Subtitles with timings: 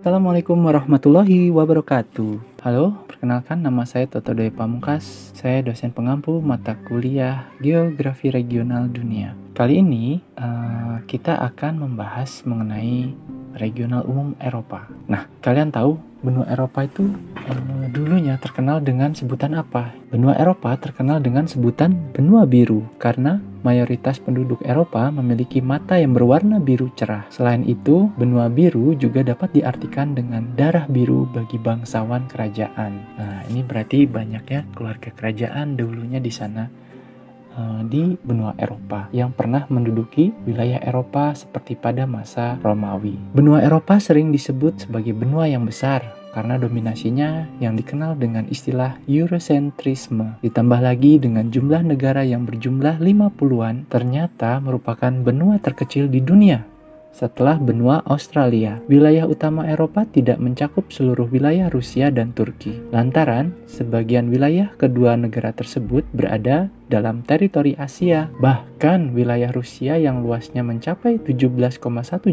[0.00, 2.64] Assalamualaikum warahmatullahi wabarakatuh.
[2.64, 5.28] Halo, perkenalkan nama saya Toto Doi Pamungkas.
[5.36, 9.36] Saya dosen pengampu mata kuliah Geografi Regional Dunia.
[9.52, 13.12] Kali ini uh, kita akan membahas mengenai
[13.56, 14.86] regional umum Eropa.
[15.10, 17.08] Nah, kalian tahu benua Eropa itu
[17.48, 19.96] uh, dulunya terkenal dengan sebutan apa?
[20.12, 26.60] Benua Eropa terkenal dengan sebutan benua biru karena mayoritas penduduk Eropa memiliki mata yang berwarna
[26.60, 27.28] biru cerah.
[27.32, 32.92] Selain itu, benua biru juga dapat diartikan dengan darah biru bagi bangsawan kerajaan.
[33.16, 36.89] Nah, ini berarti banyak ya keluarga kerajaan dulunya di sana eh,
[37.90, 43.18] di benua Eropa yang pernah menduduki wilayah Eropa seperti pada masa Romawi.
[43.34, 50.38] Benua Eropa sering disebut sebagai benua yang besar karena dominasinya yang dikenal dengan istilah Eurocentrisme.
[50.46, 56.62] Ditambah lagi dengan jumlah negara yang berjumlah 50-an ternyata merupakan benua terkecil di dunia
[57.10, 58.78] setelah benua Australia.
[58.86, 62.78] Wilayah utama Eropa tidak mencakup seluruh wilayah Rusia dan Turki.
[62.94, 68.26] Lantaran, sebagian wilayah kedua negara tersebut berada dalam teritori Asia.
[68.42, 71.78] Bahkan wilayah Rusia yang luasnya mencapai 17,1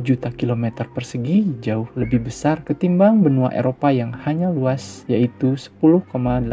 [0.00, 6.48] juta kilometer persegi jauh lebih besar ketimbang benua Eropa yang hanya luas yaitu 10,18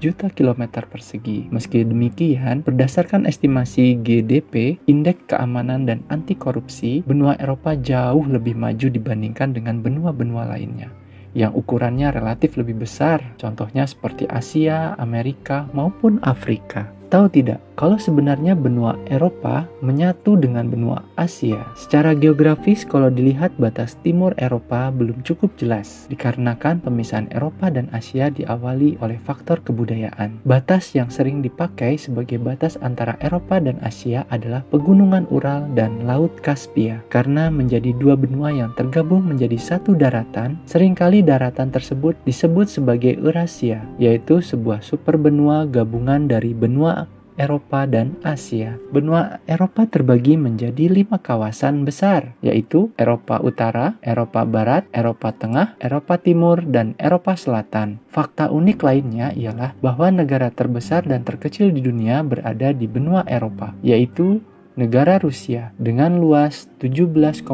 [0.00, 1.52] juta kilometer persegi.
[1.52, 8.88] Meski demikian, berdasarkan estimasi GDP, Indeks Keamanan dan Anti Korupsi, benua Eropa jauh lebih maju
[8.88, 10.88] dibandingkan dengan benua-benua lainnya
[11.32, 17.01] yang ukurannya relatif lebih besar, contohnya seperti Asia, Amerika, maupun Afrika.
[17.12, 24.00] Tahu tidak, kalau sebenarnya benua Eropa menyatu dengan benua Asia, secara geografis kalau dilihat batas
[24.00, 30.40] timur Eropa belum cukup jelas, dikarenakan pemisahan Eropa dan Asia diawali oleh faktor kebudayaan.
[30.48, 36.32] Batas yang sering dipakai sebagai batas antara Eropa dan Asia adalah pegunungan Ural dan Laut
[36.40, 37.04] Kaspia.
[37.12, 43.20] Karena menjadi dua benua yang tergabung menjadi satu daratan, sering kali daratan tersebut disebut sebagai
[43.20, 47.01] Eurasia, yaitu sebuah superbenua gabungan dari benua
[47.40, 48.76] Eropa dan Asia.
[48.92, 56.20] Benua Eropa terbagi menjadi lima kawasan besar, yaitu Eropa Utara, Eropa Barat, Eropa Tengah, Eropa
[56.20, 58.02] Timur, dan Eropa Selatan.
[58.12, 63.72] Fakta unik lainnya ialah bahwa negara terbesar dan terkecil di dunia berada di benua Eropa,
[63.80, 64.44] yaitu
[64.74, 67.44] negara Rusia dengan luas 17,1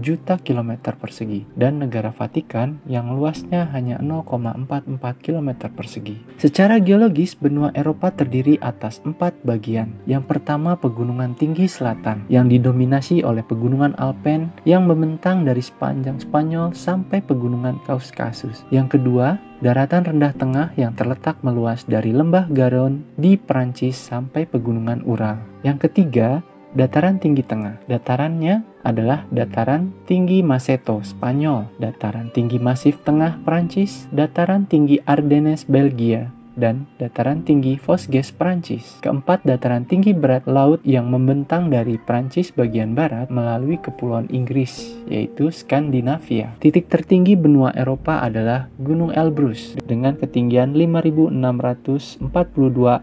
[0.00, 6.16] juta kilometer persegi dan negara Vatikan yang luasnya hanya 0,44 kilometer persegi.
[6.40, 9.92] Secara geologis, benua Eropa terdiri atas empat bagian.
[10.08, 16.72] Yang pertama pegunungan tinggi selatan yang didominasi oleh pegunungan Alpen yang membentang dari sepanjang Spanyol
[16.72, 18.64] sampai pegunungan Kaukasus.
[18.72, 25.04] Yang kedua, daratan rendah tengah yang terletak meluas dari lembah Garonne di Perancis sampai pegunungan
[25.04, 25.40] Ural.
[25.64, 27.78] Yang ketiga, Dataran tinggi tengah.
[27.86, 36.34] Datarannya adalah dataran tinggi Maseto, Spanyol, dataran tinggi Masif Tengah, Prancis, dataran tinggi Ardennes, Belgia,
[36.54, 38.98] dan dataran tinggi Vosges, Prancis.
[39.02, 45.50] Keempat, dataran tinggi berat laut yang membentang dari Prancis bagian barat melalui Kepulauan Inggris, yaitu
[45.50, 46.54] Skandinavia.
[46.62, 52.22] Titik tertinggi benua Eropa adalah Gunung Elbrus dengan ketinggian 5.642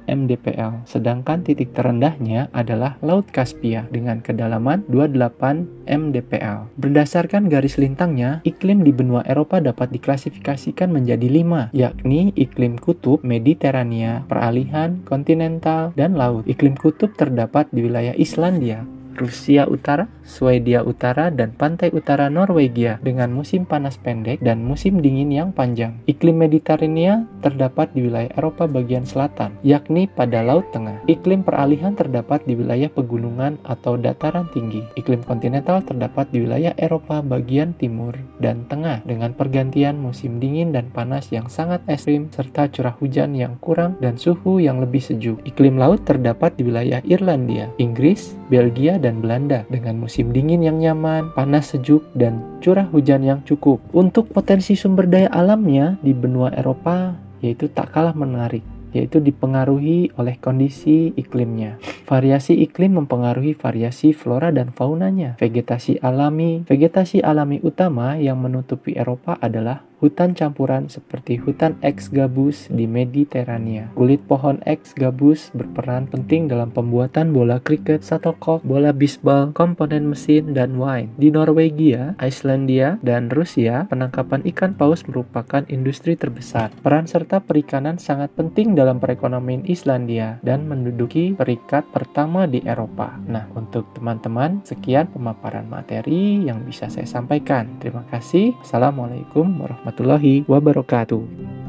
[0.08, 6.72] mdpl, sedangkan titik terendahnya adalah Laut Kaspia dengan kedalaman 28 mdpl.
[6.80, 14.22] Berdasarkan garis lintangnya, iklim di benua Eropa dapat diklasifikasikan menjadi lima, yakni iklim kutub, Mediterania,
[14.30, 16.46] peralihan, kontinental, dan laut.
[16.46, 18.86] Iklim kutub terdapat di wilayah Islandia,
[19.18, 25.34] Rusia Utara, Swedia Utara, dan pantai utara Norwegia dengan musim panas pendek dan musim dingin
[25.34, 26.00] yang panjang.
[26.08, 31.04] Iklim Mediterania terdapat di wilayah Eropa bagian selatan, yakni pada Laut Tengah.
[31.10, 34.86] Iklim peralihan terdapat di wilayah pegunungan atau dataran tinggi.
[34.96, 40.88] Iklim kontinental terdapat di wilayah Eropa bagian timur dan tengah dengan pergantian musim dingin dan
[40.94, 45.42] panas yang sangat ekstrim serta curah hujan yang kurang dan suhu yang lebih sejuk.
[45.44, 51.34] Iklim laut terdapat di wilayah Irlandia, Inggris, Belgia, dan Belanda dengan musim dingin yang nyaman,
[51.34, 53.82] panas sejuk, dan curah hujan yang cukup.
[53.92, 58.62] Untuk potensi sumber daya alamnya di benua Eropa yaitu tak kalah menarik
[58.92, 61.80] yaitu dipengaruhi oleh kondisi iklimnya.
[62.06, 65.40] Variasi iklim mempengaruhi variasi flora dan faunanya.
[65.40, 72.66] Vegetasi alami, vegetasi alami utama yang menutupi Eropa adalah hutan campuran seperti hutan X gabus
[72.74, 73.94] di Mediterania.
[73.94, 80.58] Kulit pohon X gabus berperan penting dalam pembuatan bola kriket, shuttlecock, bola bisbal, komponen mesin,
[80.58, 81.14] dan wine.
[81.22, 86.74] Di Norwegia, Islandia, dan Rusia, penangkapan ikan paus merupakan industri terbesar.
[86.82, 93.22] Peran serta perikanan sangat penting dalam perekonomian Islandia dan menduduki peringkat pertama di Eropa.
[93.30, 97.78] Nah, untuk teman-teman, sekian pemaparan materi yang bisa saya sampaikan.
[97.78, 98.58] Terima kasih.
[98.66, 99.62] Assalamualaikum
[99.92, 101.61] warahmatullahi wabarakatuh.